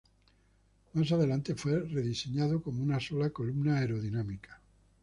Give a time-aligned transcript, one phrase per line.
[0.93, 4.59] Más adelante fue rediseñado como una sola columna aerodinámica.